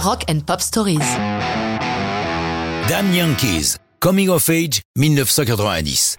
Rock 0.00 0.22
and 0.30 0.40
Pop 0.46 0.60
Stories. 0.60 0.98
Damn 2.88 3.12
Yankees, 3.12 3.78
Coming 3.98 4.28
of 4.28 4.48
Age 4.48 4.82
1990. 4.96 6.16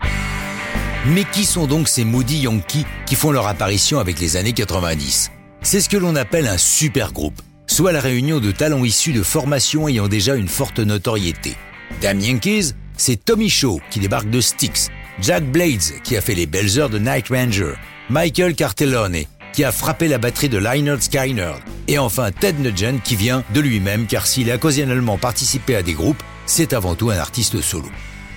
Mais 1.08 1.24
qui 1.24 1.46
sont 1.46 1.66
donc 1.66 1.88
ces 1.88 2.04
maudits 2.04 2.42
Yankees 2.42 2.86
qui 3.06 3.16
font 3.16 3.32
leur 3.32 3.48
apparition 3.48 4.00
avec 4.00 4.20
les 4.20 4.36
années 4.36 4.52
90 4.52 5.32
C'est 5.62 5.80
ce 5.80 5.88
que 5.88 5.96
l'on 5.96 6.18
appelle 6.18 6.48
un 6.48 6.58
super 6.58 7.14
groupe, 7.14 7.42
soit 7.68 7.94
la 7.94 8.02
réunion 8.02 8.42
de 8.42 8.52
talents 8.52 8.84
issus 8.84 9.13
de 9.13 9.23
formations 9.23 9.88
ayant 9.88 10.09
déjà 10.09 10.36
une 10.36 10.50
forte 10.50 10.80
notoriété. 10.80 11.55
Damn 12.02 12.20
Yankees, 12.20 12.73
c'est 12.98 13.23
Tommy 13.23 13.50
Shaw 13.50 13.80
qui 13.91 14.02
débarque 14.02 14.30
de 14.30 14.41
Styx, 14.41 14.89
Jack 15.21 15.50
Blades 15.50 16.02
qui 16.04 16.18
a 16.18 16.21
fait 16.21 16.36
les 16.36 16.48
belles 16.48 16.80
heures 16.80 16.89
de 16.89 17.00
Night 17.00 17.30
Ranger, 17.30 17.75
Michael 18.09 18.55
Cartellone 18.55 19.23
qui 19.60 19.66
a 19.66 19.73
frappé 19.73 20.07
la 20.07 20.20
batterie 20.20 20.48
de 20.48 20.57
Lynyrd 20.57 21.02
Skynyrd, 21.02 21.59
et 21.89 21.98
enfin 21.98 22.32
Ted 22.32 22.62
Nugent 22.62 23.02
qui 23.04 23.18
vient 23.18 23.44
de 23.54 23.59
lui-même 23.59 24.08
car 24.08 24.26
s'il 24.26 24.50
a 24.50 24.55
occasionnellement 24.55 25.17
participé 25.17 25.76
à 25.76 25.84
des 25.84 25.91
groupes, 25.91 26.23
c'est 26.45 26.72
avant 26.72 26.95
tout 26.95 27.09
un 27.09 27.17
artiste 27.17 27.59
solo. 27.59 27.90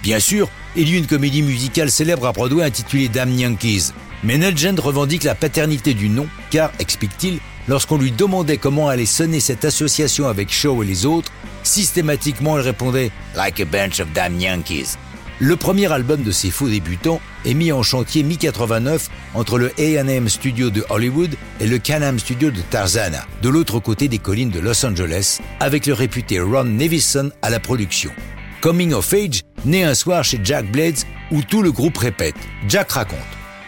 Bien 0.02 0.18
sûr, 0.18 0.48
il 0.74 0.90
y 0.90 0.96
a 0.96 0.98
une 0.98 1.06
comédie 1.06 1.42
musicale 1.42 1.92
célèbre 1.92 2.26
à 2.26 2.32
Broadway 2.32 2.64
intitulée 2.64 3.08
Damn 3.08 3.30
Yankees, 3.30 3.92
mais 4.24 4.36
Nugent 4.36 4.80
revendique 4.80 5.22
la 5.22 5.36
paternité 5.36 5.94
du 5.94 6.08
nom 6.08 6.26
car, 6.50 6.72
explique-t-il, 6.80 7.38
lorsqu'on 7.68 7.98
lui 7.98 8.10
demandait 8.10 8.56
comment 8.56 8.88
allait 8.88 9.06
sonner 9.06 9.38
cette 9.38 9.64
association 9.64 10.26
avec 10.26 10.52
Shaw 10.52 10.82
et 10.82 10.86
les 10.86 11.06
autres, 11.06 11.30
systématiquement 11.62 12.58
il 12.58 12.62
répondait 12.62 13.12
Like 13.36 13.60
a 13.60 13.64
bunch 13.64 14.00
of 14.00 14.12
damn 14.12 14.40
Yankees. 14.40 14.96
Le 15.42 15.56
premier 15.56 15.90
album 15.90 16.22
de 16.22 16.30
ces 16.30 16.52
faux 16.52 16.68
débutants 16.68 17.20
est 17.44 17.54
mis 17.54 17.72
en 17.72 17.82
chantier 17.82 18.22
mi-89 18.22 19.08
entre 19.34 19.58
le 19.58 19.72
A&M 19.76 20.28
Studio 20.28 20.70
de 20.70 20.84
Hollywood 20.88 21.34
et 21.58 21.66
le 21.66 21.80
Can-Am 21.80 22.20
Studio 22.20 22.52
de 22.52 22.60
Tarzana, 22.60 23.26
de 23.42 23.48
l'autre 23.48 23.80
côté 23.80 24.06
des 24.06 24.18
collines 24.20 24.50
de 24.50 24.60
Los 24.60 24.86
Angeles, 24.86 25.40
avec 25.58 25.86
le 25.86 25.94
réputé 25.94 26.38
Ron 26.38 26.62
Nevison 26.62 27.32
à 27.42 27.50
la 27.50 27.58
production. 27.58 28.12
Coming 28.60 28.92
of 28.92 29.12
Age 29.12 29.40
naît 29.64 29.82
un 29.82 29.94
soir 29.94 30.22
chez 30.22 30.38
Jack 30.44 30.70
Blades 30.70 31.00
où 31.32 31.42
tout 31.42 31.62
le 31.62 31.72
groupe 31.72 31.98
répète. 31.98 32.36
Jack 32.68 32.92
raconte. 32.92 33.18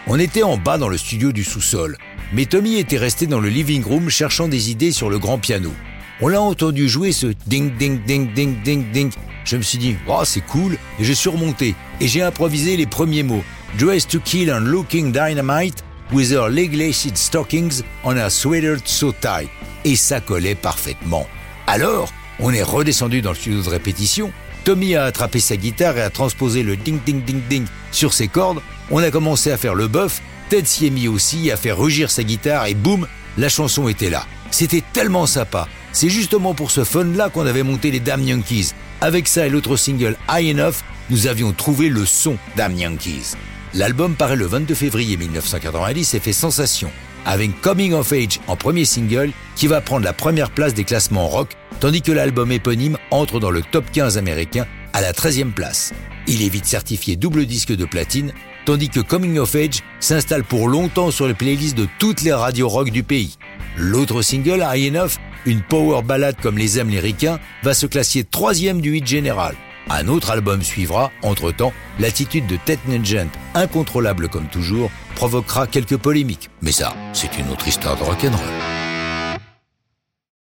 On 0.06 0.20
était 0.20 0.44
en 0.44 0.56
bas 0.56 0.78
dans 0.78 0.88
le 0.88 0.96
studio 0.96 1.32
du 1.32 1.42
sous-sol, 1.42 1.96
mais 2.32 2.46
Tommy 2.46 2.78
était 2.78 2.98
resté 2.98 3.26
dans 3.26 3.40
le 3.40 3.48
living 3.48 3.82
room 3.82 4.10
cherchant 4.10 4.46
des 4.46 4.70
idées 4.70 4.92
sur 4.92 5.10
le 5.10 5.18
grand 5.18 5.38
piano. 5.38 5.72
On 6.20 6.28
l'a 6.28 6.40
entendu 6.40 6.88
jouer 6.88 7.10
ce 7.10 7.32
ding 7.48 7.76
ding 7.76 8.00
ding 8.04 8.32
ding 8.32 8.62
ding 8.62 8.92
ding. 8.92 9.10
Je 9.44 9.56
me 9.56 9.62
suis 9.62 9.78
dit, 9.78 9.96
oh, 10.08 10.22
c'est 10.24 10.40
cool, 10.40 10.78
et 10.98 11.04
j'ai 11.04 11.14
surmonté, 11.14 11.74
et 12.00 12.08
j'ai 12.08 12.22
improvisé 12.22 12.76
les 12.76 12.86
premiers 12.86 13.22
mots. 13.22 13.44
Dressed 13.78 14.10
to 14.10 14.20
kill 14.20 14.50
and 14.52 14.60
looking 14.60 15.12
dynamite, 15.12 15.82
with 16.12 16.30
her 16.30 16.48
leg-laced 16.48 17.16
stockings 17.16 17.82
on 18.04 18.16
her 18.16 18.30
sweater 18.30 18.78
so 18.84 19.12
tight. 19.12 19.48
Et 19.84 19.96
ça 19.96 20.20
collait 20.20 20.54
parfaitement. 20.54 21.26
Alors, 21.66 22.12
on 22.40 22.52
est 22.52 22.62
redescendu 22.62 23.20
dans 23.20 23.30
le 23.30 23.36
studio 23.36 23.62
de 23.62 23.68
répétition. 23.68 24.32
Tommy 24.64 24.94
a 24.94 25.04
attrapé 25.04 25.40
sa 25.40 25.56
guitare 25.56 25.98
et 25.98 26.02
a 26.02 26.10
transposé 26.10 26.62
le 26.62 26.76
ding 26.76 26.98
ding 27.04 27.22
ding 27.22 27.42
ding 27.48 27.66
sur 27.92 28.14
ses 28.14 28.28
cordes. 28.28 28.60
On 28.90 29.02
a 29.02 29.10
commencé 29.10 29.50
à 29.50 29.56
faire 29.56 29.74
le 29.74 29.88
bœuf. 29.88 30.22
Ted 30.48 30.66
s'y 30.66 30.86
est 30.86 30.90
mis 30.90 31.08
aussi, 31.08 31.50
a 31.50 31.56
fait 31.56 31.72
rugir 31.72 32.10
sa 32.10 32.22
guitare 32.22 32.66
et 32.66 32.74
boum, 32.74 33.06
la 33.36 33.48
chanson 33.48 33.88
était 33.88 34.10
là. 34.10 34.26
C'était 34.50 34.82
tellement 34.92 35.26
sympa. 35.26 35.68
C'est 35.94 36.10
justement 36.10 36.54
pour 36.54 36.72
ce 36.72 36.82
fun-là 36.82 37.30
qu'on 37.30 37.46
avait 37.46 37.62
monté 37.62 37.92
les 37.92 38.00
Damn 38.00 38.20
Yankees. 38.20 38.72
Avec 39.00 39.28
ça 39.28 39.46
et 39.46 39.48
l'autre 39.48 39.76
single 39.76 40.16
High 40.28 40.58
Enough, 40.58 40.82
nous 41.08 41.28
avions 41.28 41.52
trouvé 41.52 41.88
le 41.88 42.04
son 42.04 42.36
Damn 42.56 42.76
Yankees. 42.76 43.36
L'album 43.74 44.16
paraît 44.16 44.34
le 44.34 44.46
22 44.46 44.74
février 44.74 45.16
1990 45.16 46.14
et 46.14 46.18
fait 46.18 46.32
sensation, 46.32 46.90
avec 47.24 47.60
Coming 47.60 47.92
of 47.92 48.12
Age 48.12 48.40
en 48.48 48.56
premier 48.56 48.84
single 48.84 49.30
qui 49.54 49.68
va 49.68 49.80
prendre 49.80 50.04
la 50.04 50.12
première 50.12 50.50
place 50.50 50.74
des 50.74 50.82
classements 50.82 51.28
rock, 51.28 51.50
tandis 51.78 52.02
que 52.02 52.10
l'album 52.10 52.50
éponyme 52.50 52.98
entre 53.12 53.38
dans 53.38 53.50
le 53.52 53.62
top 53.62 53.84
15 53.92 54.18
américain 54.18 54.66
à 54.94 55.00
la 55.00 55.12
13e 55.12 55.52
place. 55.52 55.92
Il 56.26 56.42
est 56.42 56.48
vite 56.48 56.66
certifié 56.66 57.14
double 57.14 57.46
disque 57.46 57.72
de 57.72 57.84
platine, 57.84 58.32
tandis 58.66 58.88
que 58.88 59.00
Coming 59.00 59.38
of 59.38 59.54
Age 59.54 59.84
s'installe 60.00 60.42
pour 60.42 60.66
longtemps 60.66 61.12
sur 61.12 61.28
les 61.28 61.34
playlists 61.34 61.78
de 61.78 61.86
toutes 62.00 62.22
les 62.22 62.32
radios 62.32 62.68
rock 62.68 62.90
du 62.90 63.04
pays. 63.04 63.36
L'autre 63.76 64.22
single, 64.22 64.64
High 64.64 64.94
Enough, 64.94 65.18
une 65.46 65.62
power 65.62 66.02
ballade 66.02 66.36
comme 66.42 66.58
les 66.58 66.78
aiment 66.78 66.90
les 66.90 67.00
ricains, 67.00 67.38
va 67.62 67.74
se 67.74 67.86
classer 67.86 68.24
troisième 68.24 68.80
du 68.80 68.96
hit 68.96 69.06
général. 69.06 69.54
Un 69.90 70.08
autre 70.08 70.30
album 70.30 70.62
suivra, 70.62 71.12
entre-temps, 71.22 71.72
l'attitude 71.98 72.46
de 72.46 72.56
Ted 72.64 72.80
Nugent, 72.88 73.30
incontrôlable 73.54 74.28
comme 74.28 74.48
toujours, 74.48 74.90
provoquera 75.14 75.66
quelques 75.66 75.98
polémiques. 75.98 76.50
Mais 76.62 76.72
ça, 76.72 76.94
c'est 77.12 77.38
une 77.38 77.50
autre 77.50 77.68
histoire 77.68 77.96
de 77.96 78.02
rock'n'roll. 78.02 78.83